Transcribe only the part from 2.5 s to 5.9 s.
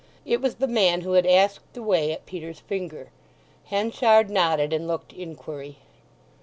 Finger. Henchard nodded, and looked inquiry.